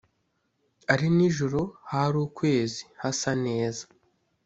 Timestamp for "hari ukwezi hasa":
1.91-3.31